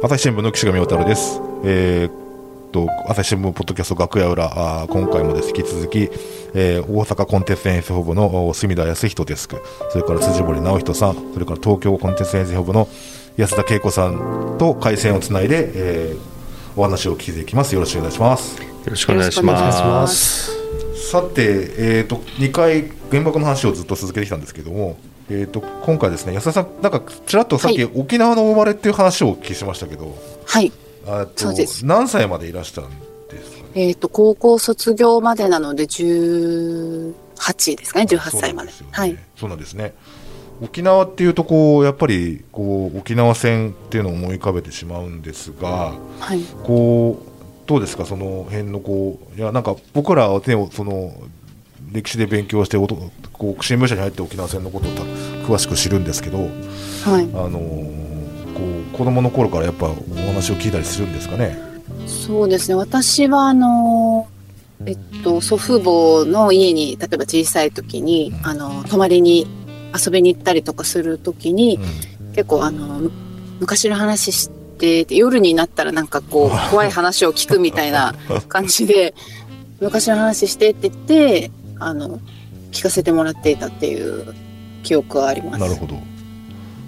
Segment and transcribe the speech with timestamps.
[0.00, 1.40] 朝日新聞の岸上太郎です。
[1.64, 2.12] えーっ
[2.70, 6.08] と、朝日新聞ポッドキャスト楽屋裏、あー今回もです、引き続き、
[6.54, 9.60] えー大阪コンテンツ演出本部のお隅田康人デスク、
[9.90, 12.88] それから辻森直人さん、それから東京コンテンツ演出本部の
[13.36, 16.38] 安田恵子さんと回線をつないで、えー
[16.76, 17.74] お話を聞いていきます。
[17.74, 18.62] よろしくお願いします。
[18.62, 19.52] よろしくお願いしま。
[19.52, 20.52] ます
[21.10, 21.42] さて、
[21.76, 24.96] えー、と2回原爆の話をずっと続けてきたんですけども、
[25.30, 30.72] えー、と今回ですね安田さんなんかちらっとさっき、はい沖縄の生まれっていう話をお聞きしましたけどはい。
[31.06, 32.90] あとそうです何歳までいらしたん
[33.30, 33.62] ですか？
[33.74, 38.70] ねえっ、と、高校卒業までなので、18ですかね、18歳まで。
[38.72, 39.18] そうなんすよねはい。
[39.36, 39.94] そうなんですね
[40.60, 46.42] 沖縄っていうとこうやっぱりこう沖縄戦っていうのを思い浮かべてしまうんですが、はい。
[46.64, 48.04] こうどうですか？
[48.06, 51.12] その辺のこういやなんか僕らはねその
[51.92, 52.96] 歴史で勉強しておと
[53.32, 55.02] こう新聞社に入って沖縄戦のことをた
[55.46, 56.50] 詳しく知るんですけど、はい。
[56.54, 57.98] あのー
[58.54, 59.94] こう子供の頃からやっぱお
[60.26, 61.56] 話を聞いたりするんですかね？
[62.06, 62.74] そうですね。
[62.74, 64.26] 私は、あの、
[64.84, 69.46] えっと、祖父母の家に、例えば小さい時に、あの、泊まりに
[69.94, 71.78] 遊びに行ったりとかする時に、
[72.34, 73.10] 結構、あの、
[73.60, 78.14] 昔の話して、夜になったらなんかこう、 怖い話を聞くみたいな
[78.48, 79.14] 感じで、
[79.80, 82.20] 昔の話してって言って、あの、
[82.72, 84.34] 聞かせてもらっていたっていう
[84.82, 85.60] 記憶はあります。
[85.60, 85.96] なるほど。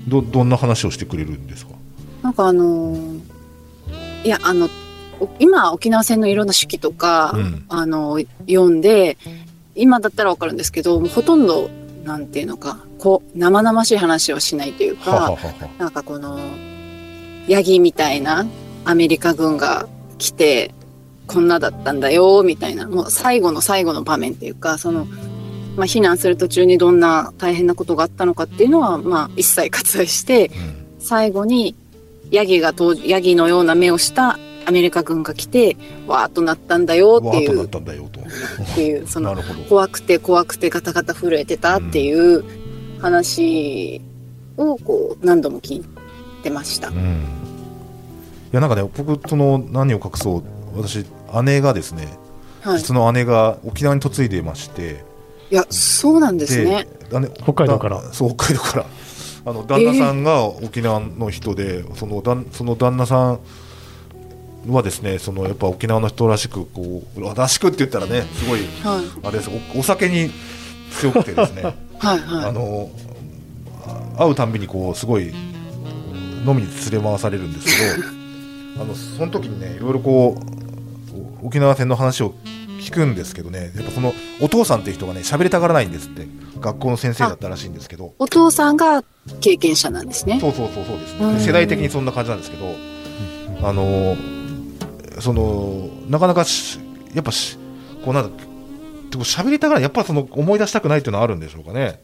[0.08, 1.72] どどんな話をしてくれるんですか？
[2.22, 3.20] なんかあのー
[4.24, 4.68] いや、あの、
[5.18, 9.16] お今、沖縄戦のいろんな手記とか、うんあの、読んで、
[9.74, 11.70] 今だったらわかるんですけど、もうほとんど、
[12.04, 15.70] なんていうのか、こう、生々しい話をしないというか、はははは。
[15.78, 16.38] なんかこの、
[17.48, 18.44] ヤギみたいな
[18.84, 20.74] アメリカ軍が来て、
[21.32, 25.06] こんなだったんだよ、みたいな、もう最後の最後の場面っていうか、その、
[25.76, 31.74] まあ、避難する途中にどんな大変なことがあったのかっていうのは、まあ、一切割愛して、うん最後に
[32.30, 35.76] ヤギが登ヤギのような目をしたアメリカ軍が来て
[36.06, 37.64] わーっとなったんだよっていう。
[37.64, 37.68] っ
[38.74, 39.34] ていうその。
[39.68, 42.44] 怖くて怖くてガタガタ震えてたっていう
[43.00, 44.00] 話
[44.56, 45.84] をこう何度も聞い
[46.42, 46.92] てましたう。
[46.92, 46.96] ん。
[48.52, 50.44] いやなんかね僕その何を隠そう
[50.76, 51.04] 私
[51.42, 52.18] 姉がですね、
[52.62, 52.78] はい。
[52.78, 55.04] 実の姉が沖縄に嫁いでまして。
[55.50, 56.86] いやそうなんですね。
[57.12, 58.86] 姉北海道からだそう北海道から
[59.46, 63.40] あの旦那さんが沖縄の人で、その旦その旦那さん
[64.68, 70.30] はですねそのやっぱ沖縄の人らしくこうらしくって言ったらねすごいはいあれですおお酒に
[70.92, 71.62] 強くてですね
[71.98, 72.44] はいはい。
[72.46, 72.90] あの
[74.16, 75.32] あ会うたんびにこうすごい
[76.46, 78.08] 飲みに連れ回されるんですけど
[78.82, 80.59] あのその時にねいろいろこう
[81.42, 82.34] 沖縄戦の話を
[82.80, 83.72] 聞くんですけどね。
[83.76, 86.26] やっぱそのお父さんっていう人がね喋りたがらないんですって。
[86.60, 88.12] 学校の先生だったらしいんですけど。
[88.18, 89.02] お父さんが
[89.40, 90.38] 経験者なんですね。
[90.40, 91.34] そうそうそうそうですうん。
[91.34, 92.74] ね世代的にそんな感じなんですけど。
[93.62, 94.16] あの
[95.20, 96.78] そのなかなかし
[97.14, 97.58] やっぱし
[98.04, 98.44] こうなんだ
[99.10, 102.00] でも喋りたがらないやっぱその思い出したくないっていうのはあるんでしょうかね。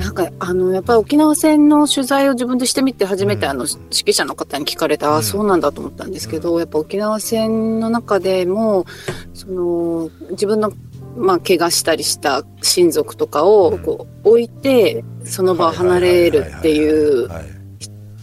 [0.00, 3.50] なんか、あの、やっぱり沖縄戦の取材を自分でしてみて、初めてうん。
[3.52, 5.16] あの、指揮者の方に聞かれた、うん。
[5.16, 8.86] あそうなんだと思ったんですけど、やっぱ沖縄戦の中でも、
[9.34, 10.72] その、自分の、
[11.16, 17.60] まあ、怪我したりした親族とかを、こう、置いて、その場を離れるっていう、はい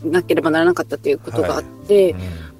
[0.03, 2.11] なければならなかったっていうことがあって、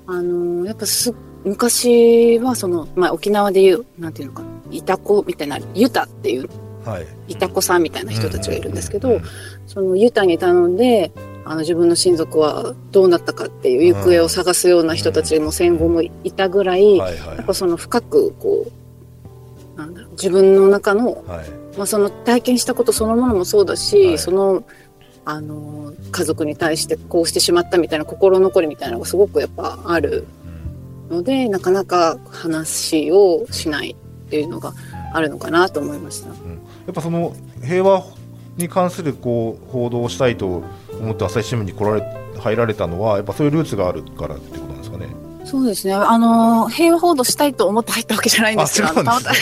[0.08, 0.16] うん。
[0.16, 1.14] あの、やっぱす、
[1.44, 6.48] 昔はその、まあ、沖縄でいう、なんていうのかな、いたこみたいな、ユタっていう、は
[7.00, 7.06] い。
[7.28, 9.22] いたこさんみたいな人たちがいるんですけど、うん
[9.68, 11.12] そのユタに頼んで、
[11.46, 17.06] あの自分の親族はどうなったかっていう行方を探すような人たちも戦後もいたぐらい、や
[17.42, 18.66] っぱその深くこ
[19.76, 21.50] う、なんだろう、自分の中の、はい。
[21.78, 24.18] まあその体験したことそのものもそうだし、はい。
[24.18, 24.64] その、
[25.26, 30.26] あの、家族に対してこうしてしまったみたいな心残りみたいなのがすごくやっぱある
[31.10, 34.74] ので、なかなか話をしないっていうのが
[35.14, 36.30] あるのかなと思いました。
[36.88, 38.04] やっぱその平和
[38.56, 40.64] に関するこう報道をしたいと
[41.00, 42.04] 思って朝日新聞に来られ
[42.40, 45.08] 入られたのはやっぱそういうルーツがあるからってことなんですかね。
[45.46, 45.94] そうですね。
[45.94, 49.34] あの、平和報道したいと思って入ったわけじゃないんですけど、たまたま、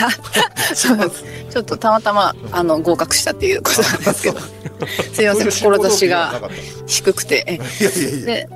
[0.76, 1.24] そうなんです。
[1.50, 6.42] ちょっとたまたま、あの、合格したっていうことなんですけど、すいません、志が
[6.86, 7.44] 低くて。
[7.48, 8.26] え いやいやいや。
[8.26, 8.50] で、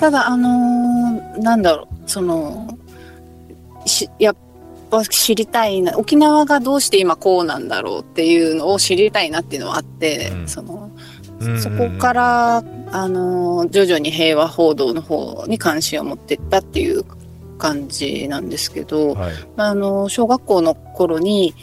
[0.00, 2.76] ただ、あのーなんだろう、その、
[3.86, 4.34] し、や
[5.00, 10.48] っぱ知りたいな、沖縄がどうして今こうなんだろうっていうのを知りたいなっていうのはあって、うん。
[10.48, 10.90] その、
[11.40, 11.60] うん。
[11.60, 17.04] そこから、あの、徐々に平和報道の方に関心を持っていったっていう
[17.58, 19.32] 感じなんですけど、はい。
[19.56, 21.54] あの、小学校の頃に、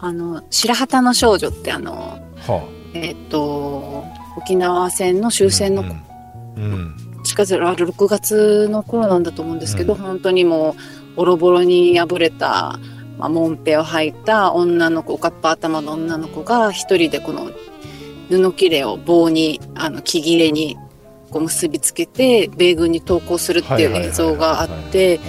[0.00, 4.04] あの、白旗の少女ってあの、はえっ、と、
[4.36, 6.04] 沖縄戦の終戦のうん
[6.56, 6.96] うん。
[7.24, 10.74] 8月、6月の頃なんだと思うんですけど、うん、本当にもう、
[11.16, 12.78] ボロボロに破れた、
[13.18, 17.50] まあ、モンペを履いた女の子、おかっぱ頭の女の子が一人でこの
[18.30, 20.76] 布切れを棒に、あの、木切れに
[21.30, 25.20] こう結びつけて、米軍に投降するっていう映像があって、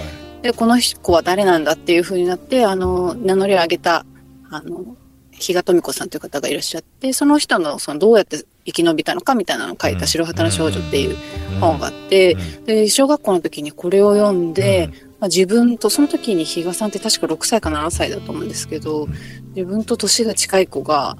[0.42, 4.04] で、この子は誰なんだっていうふうになって、あの、名乗りを上げた、
[4.50, 4.96] あの、
[5.38, 11.16] 比嘉富子さんという方がいらっしゃって、その人のそのどうやって生き延びたのかみたいなのを書いた白旗の少女っていう
[11.60, 14.90] 本があって、で、小学校の時にこれを読んで、
[15.20, 19.08] まあ、自分と、その時に比嘉さんって確か6歳か7歳だと思うんですけど、
[19.54, 21.16] 自分と年が近い子が、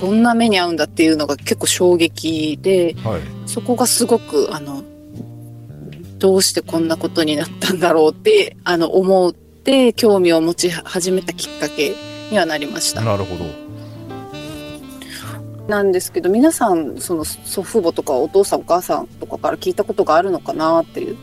[0.00, 4.82] こんな目に遭うんだっていうのが結構衝撃で、はい、そこがすごく、あの、
[6.18, 11.94] どうしてこんなことになったんだろうって、あの、思って興味を持ち始めたきっかけ
[12.30, 13.02] にはなりました。
[13.02, 13.44] なるほど。
[15.68, 21.16] なんですけど皆さんその祖父母とかお父さんお母さんとかから聞いたことがあるのかなっていう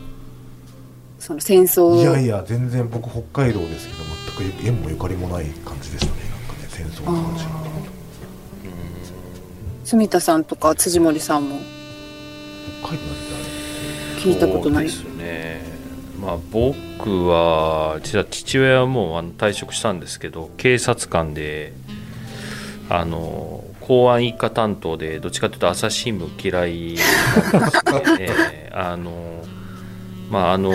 [1.18, 2.00] その戦争。
[2.00, 4.04] いやいや全然僕北海道ですけど
[4.40, 7.46] 全く縁もゆかりもない感じでしたねなんかね戦争の話
[9.84, 11.56] 住田さんとか辻森さんも。
[12.82, 13.04] 北海道
[14.20, 14.84] 聞いたことない。
[14.84, 15.77] ですね
[16.20, 21.72] まあ僕は実は父親はもうあの退職したんですけど警察官で
[22.88, 29.44] あの公安一課担当でどっちかというと朝日新聞嫌いですねあの
[30.30, 30.72] まああの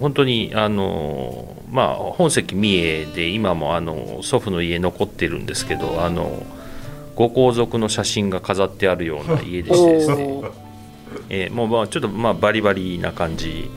[0.00, 6.46] 本当にあのまあ本籍三重で今もあの祖父の家残ってるんですけどあの
[7.14, 10.42] ご皇族の写真が飾ってあるような家でしてですね、
[11.28, 13.70] えー、もうまあちょっとまあバリバリな感じ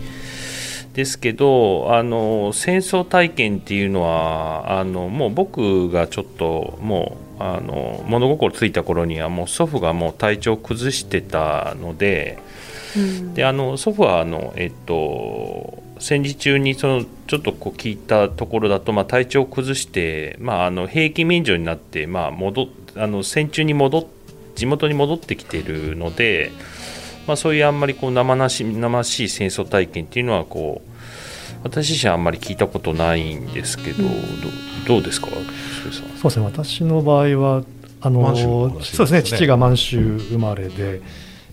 [0.98, 12.40] ですけどあの戦争体験っていうのはあのもう僕がちょっともうあの物心ついた頃にはもう祖父がもう体調を崩してたので
[12.96, 24.06] うん、であの祖父はあの、えっと、戦時中にそのちょっとこう聞いたところだと、まあ、体調を崩して、まあ、あの兵役免除になって、まあ、戻あの戦中に戻っ
[24.56, 26.52] 地元に戻ってきているので、
[27.28, 30.90] まあ、そういうあんまりこう生なし生しい戦争体験っていうのはこう
[31.64, 34.48] 私自身はあんまり聞いたことないんですけど、うん、ど
[34.88, 35.28] どうですか？
[35.28, 36.46] そうですね。
[36.46, 37.64] 私の場合は
[38.02, 39.24] あの、ね、そうですね。
[39.24, 41.02] 父が満州生まれで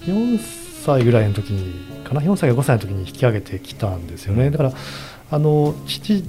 [0.03, 0.39] 4
[0.85, 4.73] 歳ぐらいの時にかな？4歳か5歳の時に引き上げてきたんですよね、だから
[5.31, 6.23] あの父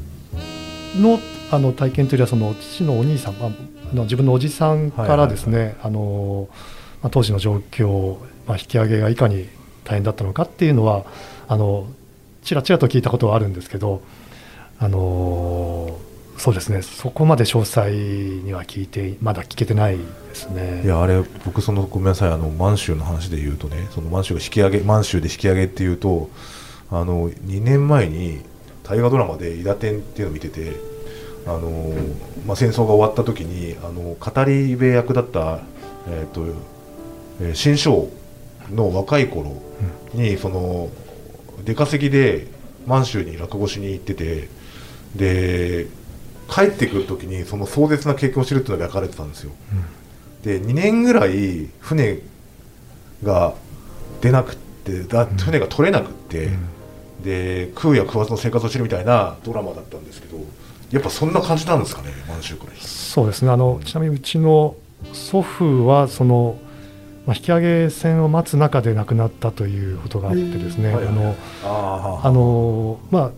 [0.95, 1.19] の
[1.51, 6.47] あの体験というよりはその父のお兄さん、まあ、の自分のおじさんからですね、あの
[7.03, 9.47] まあ、当時の状況、まあ、引き上げがいかに
[9.83, 11.06] 大変だったのかっていうのは
[11.47, 11.88] あの
[12.44, 14.01] ちらちらと聞いたことはあるんですけど、
[14.80, 16.00] あの
[16.38, 17.89] そうですねそこまで詳細
[18.44, 20.03] には聞いてまだ聞けてないで
[20.36, 20.83] すね。
[20.83, 26.30] いやあれ僕そのごめんなさいあの満州の話で言うとねその満州が引き上げ満州で引き上げっていうと
[26.92, 28.42] あの2年前に
[28.83, 30.74] 大河ドラマで「伊達天」っていうのを見てて
[31.47, 31.94] あの、
[32.45, 35.59] まあ、戦争が終わった時にあの語り部役だった、
[36.07, 36.45] えーと
[37.42, 38.09] えー、新章
[38.72, 39.62] の若い頃
[40.14, 40.90] に、うん、その
[41.64, 42.48] 出稼ぎで
[42.86, 44.50] 満州に落語しに行ってて
[45.16, 45.88] で
[46.50, 52.19] 帰ってくるときにその壮絶な経験を知るっていうのが描かれてたんですよ、うん、で2年ぐらい船
[53.24, 53.56] が
[54.22, 56.50] 出なくってだ船が取れなくって、う
[57.22, 60.38] ん、で食うや食わずの生活をしてるみたいなドラマだったんですけど
[60.92, 62.72] やっぱそんな感じなんですかね満州から
[63.16, 63.52] そうですね。
[63.52, 64.76] あのちなみにうちの
[65.14, 66.57] 祖父はその、
[67.26, 73.32] まあ、引き上げ船を待つ中で亡くなったということがあってですね、あのあのまあ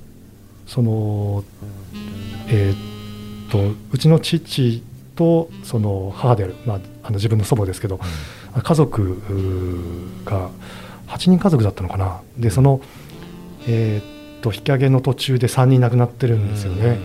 [0.66, 1.44] その
[2.48, 2.98] えー
[3.50, 4.84] とうちの父
[5.16, 8.00] とその母である、まあ、あの自分の祖母ですけど、
[8.56, 9.18] うん、家族
[10.26, 10.50] が
[11.08, 12.22] 8人家族だったのかな。
[12.38, 12.82] でその、
[13.68, 17.00] えー、と引き上げの途中で3人亡くなってるんですよね。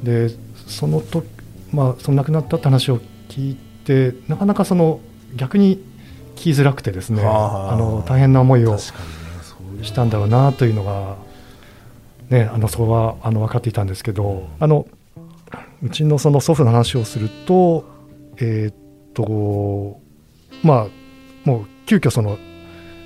[0.00, 0.34] うん、で
[0.66, 1.22] そのと、
[1.72, 5.00] まあ、その亡くなったって話を聞いてなかなかその
[5.36, 5.80] 逆に聞
[6.42, 7.74] きづらくてですねあ。
[7.76, 8.92] の大変な思いをし
[9.94, 11.16] たんだろうなというのが、
[12.30, 14.86] ね、あのそこはあの分かっていたんですけどあの
[15.82, 17.84] うちのその祖父の話をすると
[18.36, 18.74] えー、っ
[19.14, 20.00] と
[20.62, 22.38] まあもう急遽その、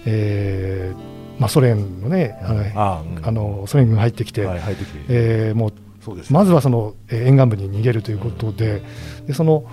[0.07, 2.39] えーまあ、ソ連のね、
[2.75, 4.99] ああのソ連軍が入ってきて、はい、入ってきて。
[5.09, 5.73] えー、もう
[6.11, 8.83] う、ね、まずはその、えー、沿岸部に逃げるということで
[9.21, 9.65] うん、でその、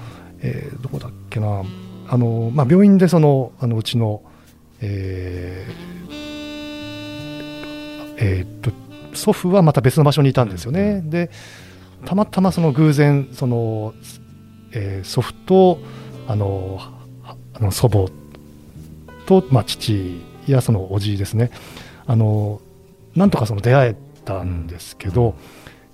[0.42, 1.64] えー、どこだっけな
[2.10, 4.24] あの、まあ、病院でそのあのうちの、
[4.82, 6.00] えー
[8.18, 8.72] えー、っと
[9.16, 10.82] 祖父はまた別の場所にいたんですよね。
[10.82, 11.30] うん、で
[12.06, 13.94] たまたまその偶然その、
[14.74, 15.80] えー、祖父と
[16.28, 16.80] あの
[17.54, 18.08] あの祖母
[19.26, 21.52] と、まあ、父やそのおじいですね。
[22.08, 22.60] あの
[23.16, 25.36] なんとかその出会えたんですけど、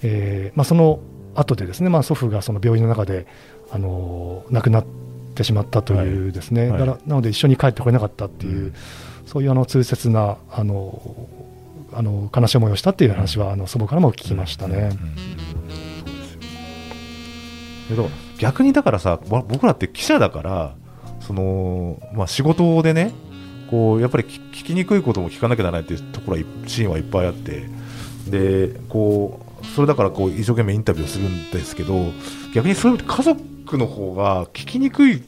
[0.01, 0.99] えーまあ、その
[1.35, 3.27] 後でですね、まあ、祖父がその病院の中で
[3.71, 6.81] あの亡くなってしまったというですね、はい。
[6.81, 8.73] はい、なので一緒に帰ってこれなかったっていう、うん、
[9.25, 11.29] そういうあの痛切なあの
[11.93, 14.89] あの悲しい思いをしたっていう話は、あの祖母からも聞きましたね。
[17.87, 20.75] けど逆にだからさ僕らって記者だから
[21.21, 23.13] その、まあ、仕事でね
[23.69, 27.67] こうやっぱり聞きにくいことも聞かなきゃならないっていうところはシーンはいっぱいあって
[28.27, 32.11] でこうそれだからこう一生懸命インタビューをするんですけど
[32.53, 33.41] 逆にそういう家族
[33.77, 35.21] の方が聞きにくいっ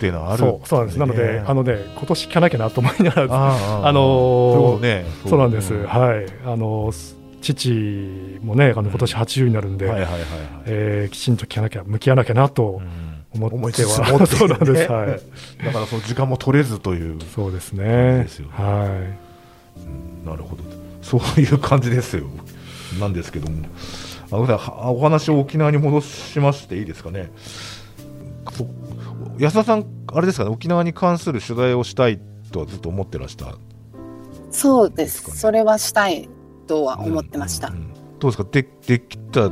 [0.00, 0.98] ていうのはある、ね、そうなんです。
[0.98, 5.38] なのであのね今年聞かなきゃなと思いながらあのね、そう。
[5.38, 6.26] なんです、はい。
[6.44, 6.92] あの
[7.40, 7.70] 父
[8.42, 12.80] もねあの今年80になるんで、きちんと聞かなきゃ向き合わなきゃなと、
[13.32, 15.08] 思っては、 そうなんです、はい、
[15.64, 18.24] だからその時間も取れずというそうですね。
[18.24, 18.86] ですよね、は
[20.24, 20.62] い、なるほど。
[21.02, 22.24] そういう感じですよ。
[22.98, 23.66] なんですけども。
[24.30, 27.30] あお話を沖縄に戻しましていいですかね
[29.38, 32.20] 安田さんあれですかね沖縄に関する取材をしたい
[32.52, 33.56] とはずっと思ってらした？
[34.50, 36.28] そうです、ね、それはしたい
[36.66, 37.74] とは思ってました、うん。
[37.74, 38.48] うん、どうですか？
[38.50, 39.50] でできた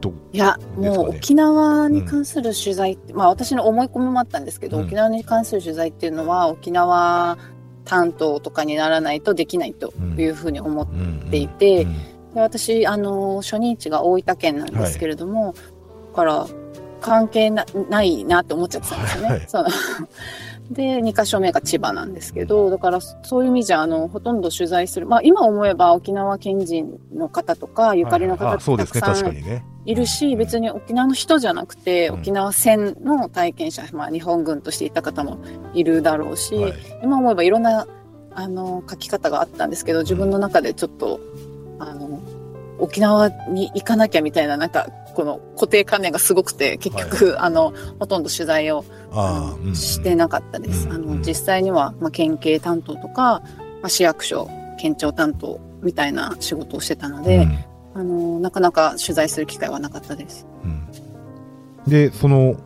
[0.00, 7.36] と、いや、もう沖縄に関する取材って、うん、まあ私の思い込みもあったんですけど、うん、沖縄に関する取材っていうのは沖縄
[7.84, 10.88] 担当とかにならないとできないというふうに思っ
[11.30, 15.60] ていて、で私あの初任地が大分県なんですけれども、はい、だ
[16.14, 16.46] から
[17.00, 17.64] 関係な
[18.02, 19.28] いなって思っちゃってたんですよね。
[19.28, 19.68] はいはい、その
[20.70, 25.06] で、2箇所目が千葉なんですけど、だからそういう意味じゃ、あの、ほとんど取材する。
[25.06, 29.36] まあ、今思えば沖縄県人の方とか、ゆかりの方たくさん
[29.84, 35.38] いるし、別に沖縄の人じゃなくて、沖縄戦の体験者、まあ、日本軍としていた方も
[35.74, 36.56] いるだろうし、
[37.02, 37.86] 今思えばいろんな、
[38.34, 41.20] あの、書き方があったんですけど、自分の中でちょっと、
[41.78, 42.20] あの、
[42.78, 48.84] 沖縄に行かなきゃみたいな、なんか、この固定観念がすごくて、結局、はい、あの、ほとんど取材を
[49.72, 50.86] してなかったです。
[50.90, 53.40] あの、実際には、まあ、県警担当とか、
[53.80, 60.46] まあ、市役所、県庁担当みたいな仕事をしてたので、うん、あの、なかなか取材する機会はなかったです。
[60.64, 60.86] うん、
[61.86, 62.56] で、その、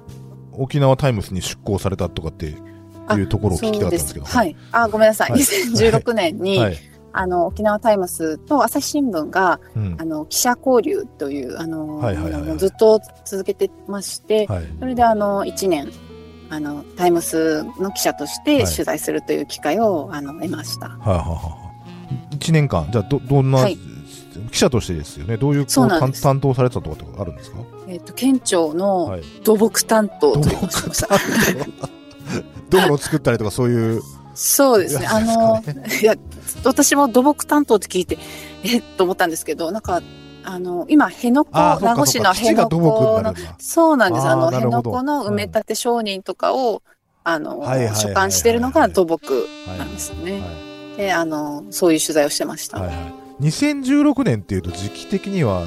[0.52, 4.26] 沖縄タイムスに出向されたとかっていうところを聞きたかったんですけど。
[4.26, 4.57] はい。
[4.73, 5.30] あ、ごめんなさい。
[5.30, 15.90] はい、 2016年に、はいあの、沖縄タイムスと朝日新聞が、うん、あの、記者交流という、あの、はいはいはい、ずっと続けてまして、はい、それであの、1年、
[16.50, 20.88] あの、タイムスの記者として取材するという機会を、はい、あの、得ました。
[20.88, 21.71] はいはいは
[22.33, 22.37] い。
[22.37, 23.79] 1年間、じゃあ、ど、どんな、はい、
[24.50, 25.37] 記者としてですよね。
[25.37, 27.59] どういうこう担担当されてたとかってあるんですか？
[27.88, 31.09] えっ、ー、と、県庁の土木担当というしました。
[32.71, 34.02] 道路 を作ったりとかそういう。
[34.35, 35.07] そうですね。
[35.07, 35.62] あの、
[36.00, 36.14] いや、
[36.64, 38.19] 私も土木担当って聞いて、
[38.64, 40.02] えっと思ったんですけど、なんか、
[40.45, 44.26] あの、今、辺野古、名護市の辺野古の、そうなんです。
[44.26, 46.83] あの、辺野古の埋め立て商人とかを、
[47.25, 47.62] あの、
[47.95, 49.47] 所管してるのが土木
[49.79, 50.43] なんですね。
[50.97, 52.79] で、あの、そういう取材をしてました。
[52.79, 52.95] はいは
[53.40, 55.64] い、2016年っていうと時期的には、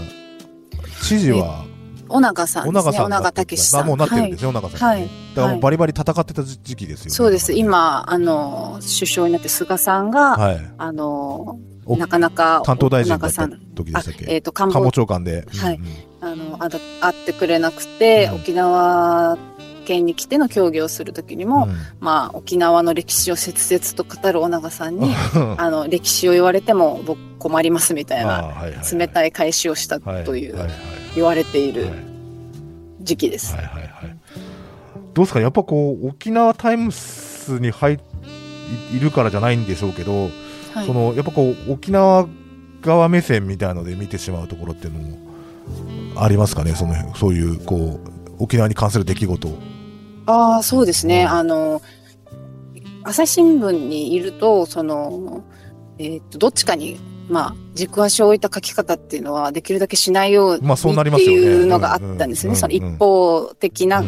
[1.04, 1.66] 知事は、
[2.14, 3.00] 尾長さんですね。
[3.00, 3.88] 尾長武さん。
[3.88, 4.90] もうなってるんですよ、尾長さん。
[4.90, 5.10] はい。
[5.36, 7.12] だからバリバリ戦ってた時期ですよね。
[7.12, 7.54] そうです。
[7.54, 14.26] 今、あの、首相になって菅さんが、はい、あの、なかなか、担当大臣だった時でしたっけ？
[14.34, 15.46] えっ、と、官房長官で。
[15.58, 15.80] はい。
[16.22, 16.80] あの、あ会
[17.12, 19.38] ってくれなくて、沖縄
[19.86, 25.14] 県に来ての協議をするときにも、うん、まあ、沖縄の歴史を切々と語る尾長さんに、
[25.58, 28.54] あの、歴史を言われても僕困りますみたいな、
[28.94, 30.56] 冷たい返しをしたという、
[31.16, 31.88] 言われている
[33.02, 33.56] 時期です。
[33.56, 34.18] はいはいはい。
[35.14, 35.40] どうですか？
[35.40, 38.00] やっぱこう、沖縄タイムスに入
[38.94, 40.30] いるからじゃないんでしょうけど、
[40.74, 42.28] はい、その、やっぱこう、沖縄
[42.82, 45.18] 側目線みたいので見てしまうところっていうのも
[46.16, 46.74] ありますかね？
[46.74, 49.50] その、そういう、こう、沖縄に関する出来事
[50.26, 51.26] ああ、そうですね。
[51.26, 51.82] あの、
[53.04, 55.44] 朝日新聞にいると、その、
[56.00, 57.00] えっ、と、どっちかに、
[57.30, 60.78] まあ、軸足を置いた書き方っていうのは、できるだけしないようにっ
[61.16, 62.56] ていうのがあったんですね。
[62.56, 64.04] その一方的な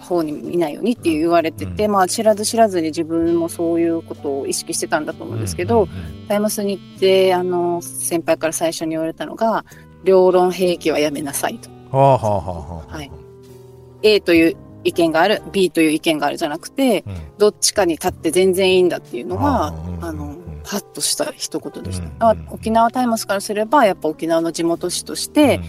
[0.00, 5.88] 方に見ないようにって言われてて、まあ、知らず知らずに自分もそういうことを意識してたんだと思うんですけど、
[6.28, 9.64] タイムスに行って、あの、先輩から最初に言われたのが、
[10.04, 11.70] 両論兵器はやめなさいと。
[11.96, 12.96] はあはあはあ。
[12.96, 13.10] はい。
[14.02, 22.30] A という意見がある、B という意見があるじゃなくて、うん、どっちかに立って全然いいんだっていうのが、あの、パッとした一言でした。
[22.30, 25.60] うん、沖縄タイムスからすれば、やっぱ沖縄の地元紙として、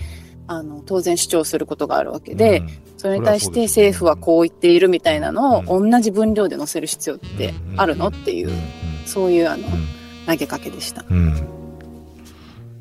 [0.47, 2.63] あの、当然主張することがあるわけで、
[2.97, 8.51] それに対して政府はこう言っているみたいなのを同じ分量で載せる必要ってあるのっていう、
[9.05, 9.63] そういうあの、
[10.27, 11.05] 投げかけでした。
[11.09, 11.33] うん。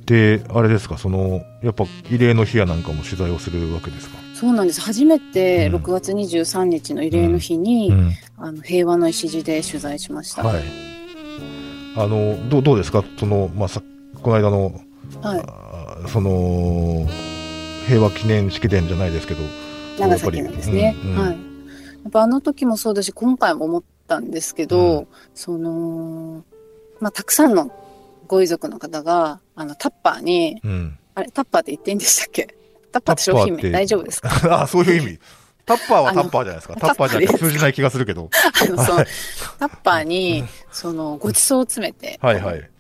[0.07, 4.19] で、あれですか、その、やっぱ慰霊の日やなんかも取材をするわけですか？
[4.35, 4.81] そうなんです。
[4.81, 7.99] 初めて6月23日の慰霊の日に、うん。
[8.01, 10.43] うん、あの平和の礎で取材しました。
[10.43, 10.63] はい。
[11.97, 13.05] あの、どうどうですか？
[13.19, 13.83] その、まあ、さ
[14.23, 14.73] この間の、
[15.21, 15.37] は
[16.07, 17.07] い、その、
[17.87, 19.41] 平和記念式典じゃないですけど、
[19.99, 20.97] 長崎なんですね。
[21.05, 21.31] うんうん、はい。
[21.33, 21.37] や
[22.09, 26.45] っぱあの時もそうだし、今回も思ったんですけど、うん、その、
[27.01, 27.71] まあ、たくさんの
[28.27, 32.55] ご遺族の方が、あの、タッパーに、うん、あれ、タッパーって言っていいんでしたっけ？
[32.91, 34.31] タッパーって商品名大丈夫ですか？
[34.63, 35.19] あそういう意味。
[35.67, 36.77] タッパーはタッパーじゃないですか。
[36.77, 38.31] タッパーじゃなくて通じない気がするけど。
[38.33, 39.05] あの、その、
[39.59, 42.71] タッパーに、その、ごちそうを詰めて、はいはい。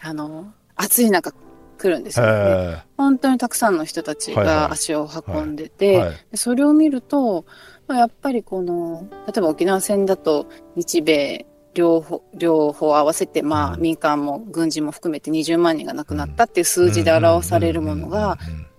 [0.00, 1.32] あの、暑い中
[1.78, 2.84] 来るんですよね。
[2.96, 7.44] 本当にたくさんの人たちが足を運んでて、それを見ると、
[7.86, 18.38] まあ、やっぱりこの、例えば沖縄戦だと日米両方、両方合わせて、まあ、民間も軍事も含めて20万人が亡くなったっていう数字で表されるものが、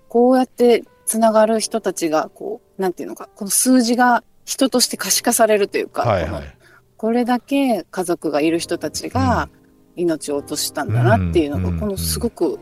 [0.10, 6.56] こうやってつながる人たちが、こう、なんていうのか、この数字が人として可視化されるというか、はいはい、
[6.98, 9.50] これだけ家族がいる人たちが
[9.96, 12.60] 命を落としたんだなっていうのが、このすごく、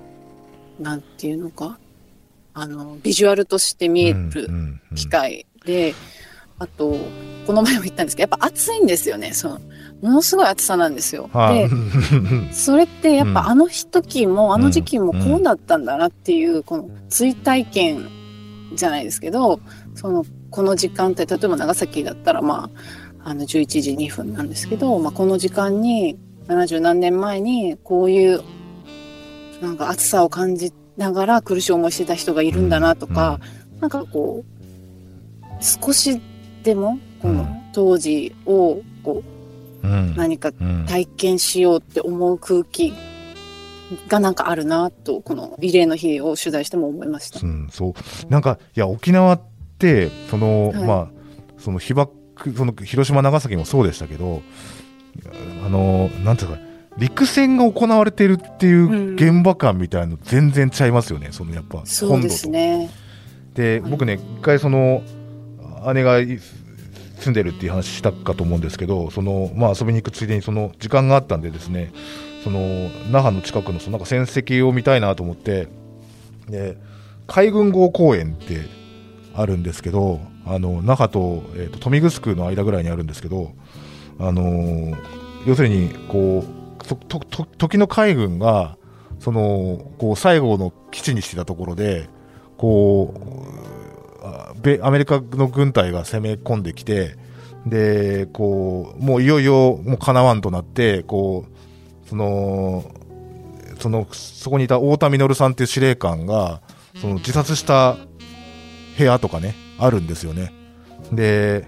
[0.80, 1.78] なんていうのか、
[2.54, 4.50] あの、ビジュアルとして見える
[4.96, 5.94] 機会で、
[6.58, 6.96] あと、
[7.46, 9.60] この前も言ったんですけど、やっぱ暑いんですよね、その、
[10.02, 11.30] ものすごい暑さなんですよ。
[11.34, 11.70] で、
[12.56, 18.17] それってやっぱあの時も、あの時期もこうだったんだなっていう、この追体験
[18.78, 19.60] じゃないですけど、
[19.96, 22.70] その、この時間って、例えば長崎だったらま
[23.24, 26.18] あ、あの11時2分なんですけど、まあ、この時間に
[26.48, 28.42] 70何年前にこういう
[29.62, 33.42] なんか暑さを感じながら苦しい思いしてた人がいるんだなとか、
[33.76, 36.22] うん、なんかこう少し
[36.64, 39.24] でもこの当時をこ
[39.84, 40.52] う何か
[40.88, 42.94] 体験しようって思う空気
[44.08, 47.40] がなんかあるなとこの慰霊の日を取材しても思いました。
[47.42, 47.94] うん、そう。
[48.30, 49.42] なんかいや沖縄っ
[49.80, 51.08] てその、はい、まあ
[51.58, 52.14] その被爆
[52.56, 54.42] その広島長崎もそうでしたけど
[55.66, 56.60] あのなんていうか
[56.98, 62.50] 陸戦が行われてるっていう現場感みたいの全然ちゃいますよね、うん、そのやっぱ本土と。
[62.50, 62.90] ね、
[63.54, 65.04] で僕ね一回その
[65.94, 71.92] 姉が住んでるっていう話したかと思うんですけどその、まあ、遊びに行くついでにその時間があったんでですね
[72.44, 75.68] その那覇の近くのそのなんか戦績を見たいなと思って
[76.50, 76.78] で
[77.28, 78.62] 海軍号公園って
[79.36, 83.52] あるんですけどあの那覇と,、えーと、豊見城の間ぐらいにあるんですけど、
[84.20, 84.96] あのー、
[85.46, 86.46] 要するにこ
[86.80, 88.78] うとと時の海軍が
[89.20, 92.08] そのこう最後の基地にしてたところで
[92.58, 93.68] こう
[94.82, 97.16] アメリカの軍隊が攻め込んできて、
[97.66, 101.57] で、こう、もういよいよ、もうかなわんとなって、こう、
[102.08, 102.84] その、
[103.80, 106.62] その、そこにいた太田稔さんっていう司令官が、
[107.00, 107.98] その自殺した
[108.98, 110.54] 部屋とかね、あるんですよね。
[111.12, 111.68] で、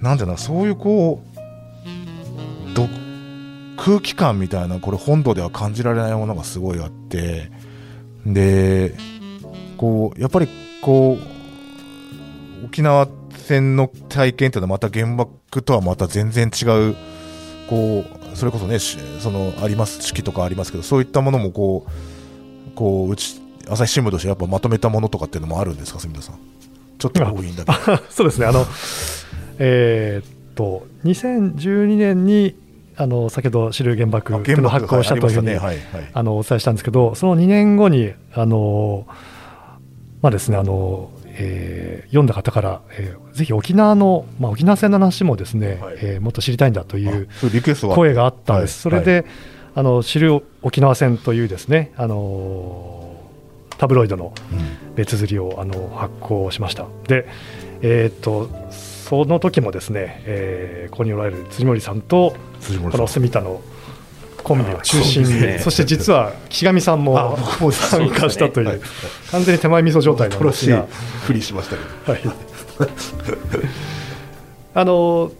[0.00, 2.88] なんていうの、そういうこう、ど
[3.76, 7.50] 空気感みたいな、これ本土では感じられないものがすごいあって、
[8.26, 8.94] で、
[9.76, 10.48] こう、やっぱり
[10.82, 16.96] こう、沖縄戦の体験っていうのはまた原爆とはまた全然違う、
[17.68, 26.38] こう、それこそね、その、あります、式とかありますけど、そういったものもこう、こう、うち、朝日新聞としてやっぱまとめたものとかっていうのもあるんですか、住田さん？
[26.98, 27.96] ちょっと多いんだけど。
[28.10, 28.66] そうですね、あの、
[29.58, 32.56] えー、っと、2012年に、
[32.96, 35.50] あの先ほど知る原爆の発行したというふうに、
[36.12, 39.04] あのお伝えしたんですけど、その2年後に、あの
[40.22, 47.28] まあですね、あのえー、読んだ方から、えー、ぜひ沖縄の、まあ、沖縄戦の話もですね、はい、えー、もっと知りたいんだという
[47.94, 48.88] 声があったんです。
[48.88, 49.24] はい、それで、はい、
[49.76, 53.16] あの知る沖縄戦というですね、あの
[53.78, 54.32] タブロイドの
[54.94, 56.86] 別釣りを、あの発行しました。
[57.08, 57.26] で、
[57.82, 62.34] えっ、とその時もですね、えー、ここにおられる辻森さんと
[62.90, 63.60] この住田の
[64.44, 67.36] コンビを中心に、ね、そして実は岸上さんも
[67.72, 68.80] 参加したという、ねはい、
[69.30, 70.86] 完全に手前味噌状態なんですが、
[71.26, 72.22] ふりしましたけど、はい、
[74.74, 75.32] あの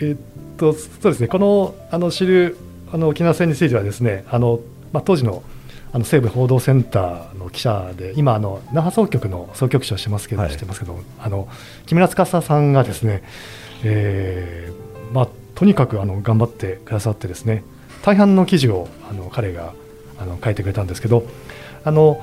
[0.00, 2.58] えっとそうですね、このあの知る
[2.92, 4.60] あの沖縄戦についてはですね、あの
[4.92, 5.42] まあ、当時の
[5.94, 11.48] あの西部報道センターの記者で今あの那覇総局の総局長してますけど、はい、してますけどあの
[11.86, 13.22] 木村司さんがですね、
[13.84, 17.62] えーまあ、とにかくあの頑張ってくださってですね
[18.02, 19.74] 大半の記事をあの彼が
[20.18, 21.24] あの書いてくれたんですけど
[21.84, 22.20] あの、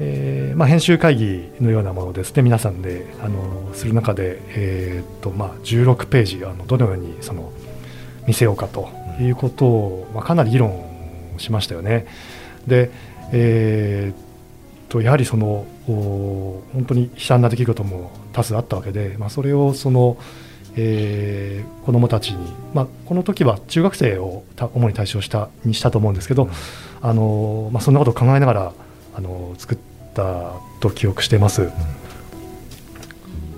[0.00, 7.52] えーまあ、編集会議のようなものですね皆さんであのする中で、えーとまあ、16ページあのどのようにその
[8.26, 8.88] 見せようかと
[9.20, 10.84] いうことを、まあ、かなり議論
[11.38, 12.06] しましたよね。
[12.66, 12.90] で、
[13.32, 20.18] えー、とやはりその本当に悲惨な出来事も多数あったわけで、まあ、それをその、
[20.80, 26.50] えー、子どもたちに、まあ、この時は中学生を主に対象したにしたと思うんですけど、うん、
[27.02, 28.72] あのまあ、そんなことを考えながら
[29.14, 29.78] あの作っ
[30.14, 31.62] たと記憶しています。
[31.62, 31.72] うん、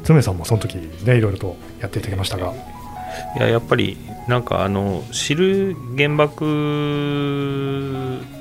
[0.02, 2.54] 常さんもその時ねいろいろとやっていただきましたが。
[3.36, 6.44] いややっぱりなんかあの知る原爆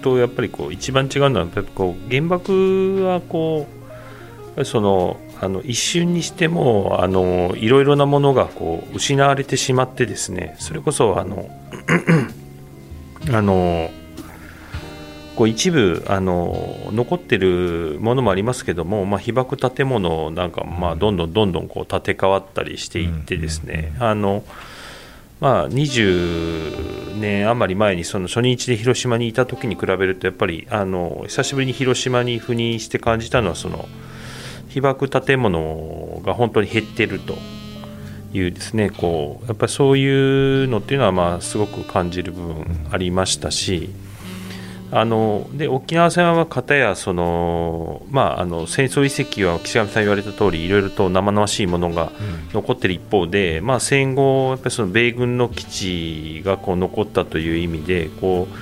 [0.02, 3.68] とやっぱりこう一番違うのはやっぱりこう原爆はこ
[4.56, 11.50] うそのあの一瞬にしてもあのいろいろなものがこう失われてしまってですねそれこそあの
[13.32, 13.90] あの
[15.40, 24.44] こう一部あの残ってるものもありますけども、まあ、被爆建物なんか、まあ、どんどんどんどんこう建て替わったりしていってですね、あの
[25.40, 33.88] まあ、20年余り前にその初日で広島にいた時に比べるとやっぱりあの久しぶりに広島に赴任して感じたのはその
[34.70, 37.36] 被爆建物が本当に減ってると
[38.34, 43.90] いうですねこうやっぱりそういうのっていうのはまあすごく感じる部分ありましたし。
[44.92, 52.12] あので沖縄戦は片やその、まあ、あの戦争遺跡は岸上さん言われた通りいろいろと生々しいものが
[52.54, 58.56] 残っている一方で、うん、まあ、戦後やっぱりその米軍の基地がこう残ったという意味でこう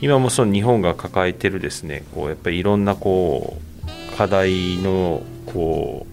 [0.00, 6.06] 今もその日本が抱えているですねこうやっぱりいろんなこう課題のこ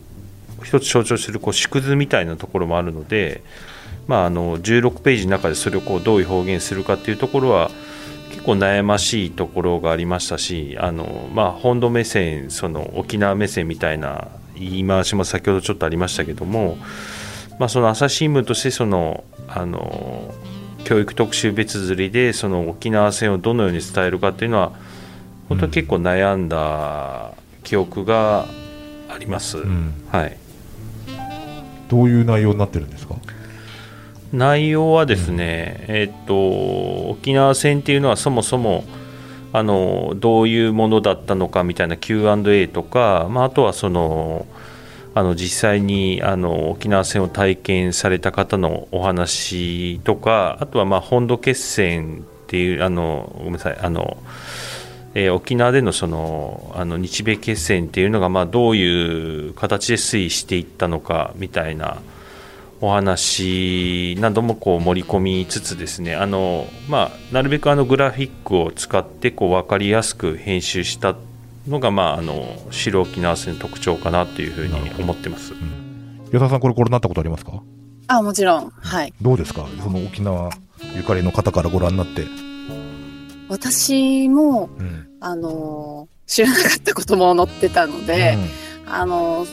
[0.62, 3.44] う一つ象徴するこう縮図みたいなところもあるので、
[4.08, 7.70] まあ、あの16ページの中でそれをこうどういう表現するかというところは
[8.32, 16.78] 結構悩ましいところがありましたしあの、まあ、本土目線その沖縄目線みたいな言い回しも先ほどちょっとありましたけども、
[17.60, 20.34] まあ、その朝日新聞としてそのあの
[20.84, 24.74] 教育特集別釣りでその沖縄戦をどのように伝えるかっていうのは
[25.48, 28.46] 本当に結構悩んだ記憶が
[29.14, 30.38] あります、うん、はい、
[31.90, 33.16] どういう内容になってるんですか？
[34.32, 38.84] 内容はですね、うん、えっと沖縄戦っていうのはそもそも
[39.52, 44.48] あのどういうものだったのかみたいな Q&A とか、まあ、あとはその
[45.14, 54.18] あの実際にあの沖縄戦を体験された方のお話とかあとはまあ本土決戦っていうあのごめんなさいあの、
[55.16, 61.98] えー、沖縄でのそのあの日米決戦っていうのがまあどういう形で推移していったのかみたいな
[62.82, 71.16] お話などもこう盛り込みつつですねあの、まあ、なるべくあのグラフィックを使ってこう分かりやすく編集した
[71.68, 75.54] のが、まあ、あの白沖縄戦の特徴かなというふうに思ってます。
[76.32, 77.62] 与田さんこれご覧になったことありますか？
[78.08, 78.70] あもちろん。
[78.70, 79.14] はい。
[79.22, 79.66] どうですか？
[79.82, 80.50] その沖縄
[80.94, 82.26] ゆかりの方からご覧になって
[83.54, 88.36] 私も、うん、あの知らなかったことも載ってたので、
[88.86, 89.46] うん、あの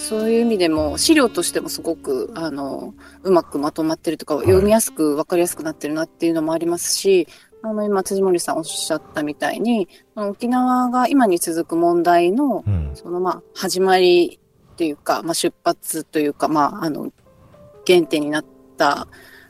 [0.00, 7.28] そういう意味でも資料としてもすごくあのうまくまとまってるとか、読みやすく分かりやすくなってるなっていうのもありますし
[7.62, 14.40] あの今辻森さんおっしゃったみたいに沖縄が今に続く問題の、うん、そのまあ始まり
[14.76, 17.12] というか、まあ、出発というか、まあ、あの
[17.86, 18.44] 原点になっ
[18.76, 19.06] た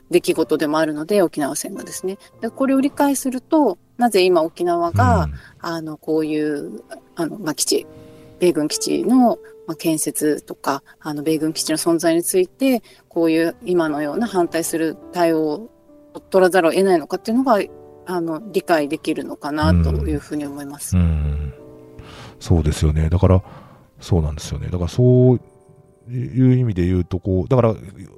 [0.09, 2.17] 出来事でもあるので沖縄戦がですね。
[2.41, 6.81] でこれを理解するとなぜ今沖縄が、うん、あのこういう
[7.15, 7.87] あの、まあ、基地
[8.39, 15.69] 米軍基地のまあ、建設とかあの米軍基地の存在についてこういう今のような反対する対応
[16.15, 17.59] を取らざるを得ないのかっていうのが
[18.07, 21.53] あの理解できるのかなというふうに思います、うんうん、
[22.39, 23.09] そうですよね。
[23.09, 23.43] だから
[24.01, 24.69] そうなんですよね。
[24.69, 25.41] だからそう
[26.09, 27.73] いう意味で言うとこうだから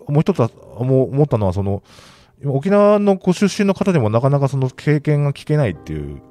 [0.08, 0.50] もう一つは
[0.80, 1.84] もう思ったのはその
[2.46, 6.22] 沖縄のご出身の方でもなかなかその経験が聞けないっていう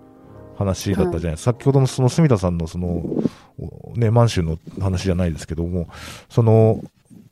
[0.60, 3.02] 話だったじゃないですか、はい、先ほどのその住田さんのその、
[3.94, 5.88] ね、満州の話じゃないですけども、
[6.28, 6.82] その、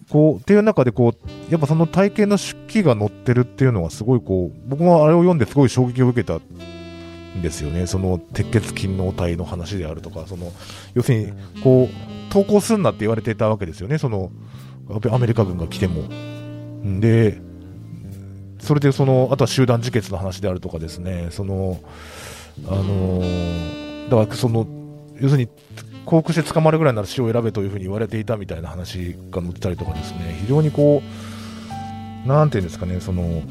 [0.09, 6.41] こう、っていう中でこう、やっぱその体験の出記が載ってるっていうのはすごいこう、僕もあれを読んですごい衝撃を受けた
[7.43, 7.87] ですよね。
[7.87, 10.53] その鉄血勤労体の話であるとか、その、
[10.95, 13.99] 要するに、こう、投降すんなって言われていたわけですよね。
[13.99, 14.31] その、
[15.11, 16.05] アメリカ軍が来ても。
[17.01, 17.41] で、
[18.59, 21.81] それでその、あとは集団自決の話であるとかですね、その、
[22.67, 23.23] あの、
[24.09, 24.67] だからその
[25.21, 25.49] 要するに
[26.05, 31.03] 降伏して捕まるぐらいなら死を選べというふうに言われていたみたいな話が載ってたりとかですね非常にこ
[32.25, 33.43] うなんていうんですかねその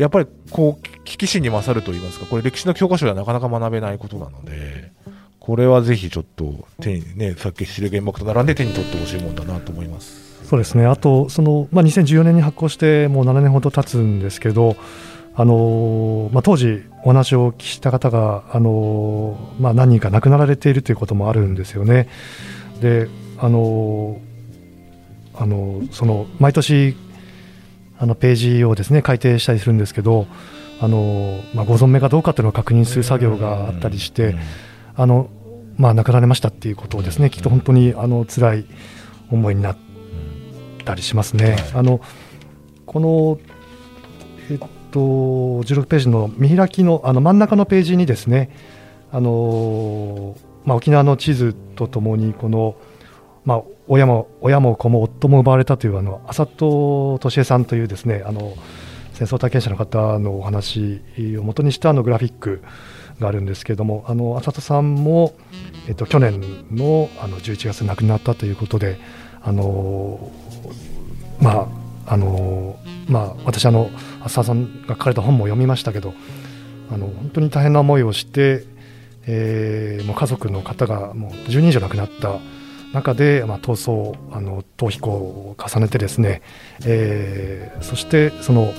[0.00, 4.92] やっぱりこう危機心に勝ると言いますかこれ歴史の教科書ではなかなか学べないことなので
[5.38, 14.76] これはぜひちょっと手にねさっき知る原爆と並んで手に取ってほしいもんだなと思いますそうですねあとその、まあ、2014年に発行してもう7年ほど経つんですけど
[15.34, 22.08] あのまあ、当時お話をお聞きした方が、あのまあ、何人か亡くなられているということもあるんですよね。
[22.82, 23.08] で
[23.38, 24.20] あの
[25.34, 26.94] あのその毎年
[28.00, 30.26] あのページをですね改訂したりするんですけど
[30.80, 34.34] あの、まあ、ご存命かどうかというのを確認する作業があったりして、
[34.96, 35.28] あの
[35.76, 38.64] まあ、亡くなられましたっていうことをですねきっと本当にあの辛い
[39.30, 39.76] 思いになっ
[40.84, 41.56] たりしますね。
[41.74, 42.00] あの
[42.86, 43.38] この
[44.50, 44.58] えっ
[44.90, 48.50] と16ページの見開きのあの真ん中のページにですね
[49.12, 52.76] あの、まあ、沖縄の地図とともにこの、
[53.44, 58.54] まあ、親も親も子も夫も奪われたというあの浅戸俊恵さんというですねあの
[59.14, 61.02] 戦争体験者の方のお話
[61.36, 62.62] をもとにしたあのグラフィック
[63.18, 65.34] があるんですけれどもあの浅戸さんも、
[65.88, 68.96] えっと、去年のあの11月亡くなったということで
[69.42, 70.30] あの
[71.40, 71.68] ま
[72.06, 73.90] ああのまあ私あの
[74.22, 76.14] 浅田さんが書かれた本も読みましたけど
[76.92, 78.64] あの本当に大変な思いをして、
[79.26, 82.38] えー、もう家族の方がもう10人以上亡くなった
[82.92, 86.42] 中で、まあ、逃走あの逃避行を重ねてですね、
[86.84, 88.72] えー、そしてその、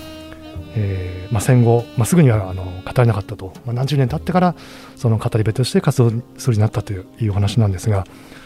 [0.75, 4.55] えーまあ、戦後、まあ、すぐにはあの語れなかったと、まあ、何十年経ってから
[4.95, 8.05] その語り部として活動するようになったというお話なんですが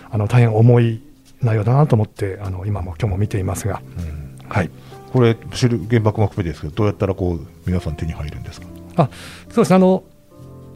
[0.10, 1.01] あの大変重い
[1.41, 4.69] 内容だなと思ってあの今も今日も見ていますが、うん、はい、
[5.12, 8.67] これ知る原爆も含めてですけどどうやったらこう皆さん手に入るんですか？
[8.97, 9.10] あ
[9.49, 9.75] そうですね。
[9.75, 10.04] あの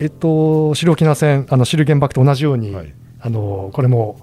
[0.02, 4.18] えっと、知る沖縄戦、あの知る原爆と同じように、はい、あのこれも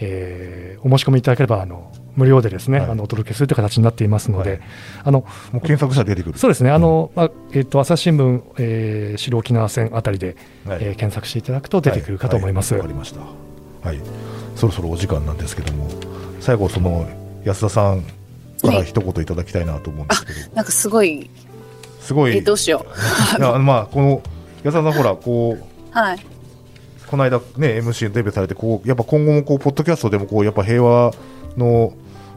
[0.00, 4.60] えー、お申し込みいただければあの無料でですね、はい、あのお届けするという形になっていますので、はい、
[5.04, 6.38] あの検索したら出てくる。
[6.38, 10.36] そうですね、あの、まあえーと、朝日新聞、えー、白沖縄線あたりで、
[10.66, 12.74] はい、えー、検索していただくと出てくるかと思います。
[12.74, 13.20] わ、かりました。
[13.20, 14.00] はい、
[14.56, 15.88] そろそろお時間なんですけども、
[16.40, 17.06] 最後その
[17.44, 21.30] 安田さんから一言いただきたいなと思うんですけど、なんかすごい。
[22.00, 22.84] すごい、えどうしよ
[23.38, 23.38] う。
[23.38, 24.22] いやまあこの
[24.64, 25.64] 安田さんほらこう。
[25.92, 26.29] はい
[27.10, 31.12] この間ね MC デビューされてこうやっぱ今後もこうポッドキャストでもこうやっぱ平和
[31.56, 31.92] の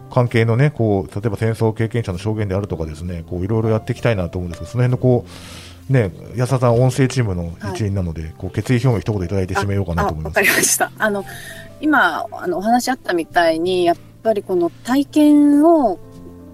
[0.10, 5.26] 関係のねこう例えば戦争経験者の証言であるとかですねこういろいろやっていきたいなと思うんですけどその辺のこ
[5.90, 10.38] うね安田さん音声チームの一員なので、はい、こう決意表明一言いただいて締めようかなと思います。
[10.38, 10.92] わかりました。
[10.98, 11.24] あの
[11.80, 16.00] 今あのお話あったみたいにやっぱりこの体験を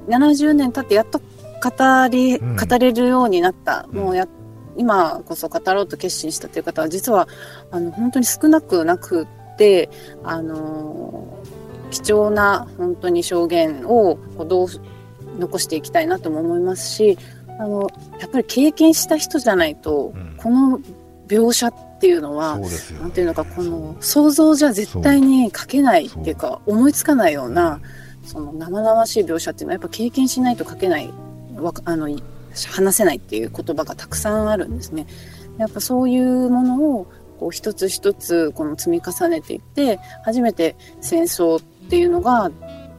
[0.10, 4.30] 70年経ってやっと語り、うん、語れるようになった、もうやっ
[4.78, 7.28] 今こそ語ろうと決心したという方は実は
[7.72, 9.28] あの本当に少なくなく
[9.58, 9.90] て
[10.24, 11.44] あの
[11.92, 14.68] 貴重な本当に証言をどう
[15.40, 20.80] 残していきたいなとも思いますしあのやっぱり経験した人じゃないと、うん、この
[21.28, 22.68] 描写っていうのは、ね、
[23.00, 27.82] なんていうのかこの想像じゃ絶対に書けないっていうか思いつかないような
[28.24, 31.12] その生々しい描写っていうのはやっぱ経験しないと書けない
[31.86, 32.08] あの
[32.68, 35.08] 話せないっていう言葉がたくさんあるんですね。
[35.58, 37.08] やっぱそういうものを
[37.40, 42.52] こう一つ一つこの積み重ねていって初めて戦争っていうのが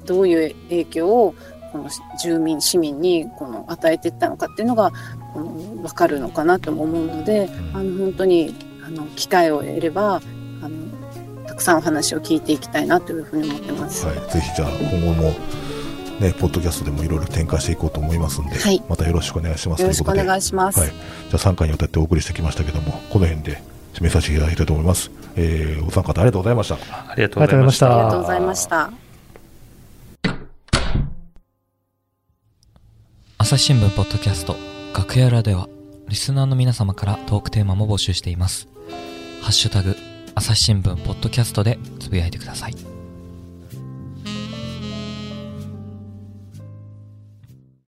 [0.07, 1.35] どういう影響を
[1.73, 1.89] この
[2.21, 4.93] 住民市民にこの与えていったのかっていうのが
[5.33, 5.47] この
[5.83, 10.21] 分かるのかなとも思うのであの本当にあの機会を得れば
[10.63, 14.07] あのたくさんお話を聞いていきたいなというふうに思ってます。
[14.07, 15.33] はい、ぜひじゃあ今後も
[16.21, 20.99] ね、ポッドキャストでもいろいろ展開していこうと思いますんで、はい、またよろしくお願いしますよろしくお願いします、はい、じゃ
[21.33, 23.63] あ3回にわたってお送りしてきましたけどもこの辺で
[23.95, 26.75] 締めさせていただきたいと思います、えー、お三方ありがとうございました。
[26.75, 27.87] ありがとうございました。
[27.87, 28.93] ありがとうございました。
[33.39, 34.55] 朝日新聞ポッドキャスト
[34.95, 35.69] 楽屋裏では
[36.09, 38.69] リスナーの皆様からトークテーマも募集しています。
[39.41, 39.97] ハッシュタグ
[40.35, 42.90] 朝日新聞ポッドキャストでつぶやいてください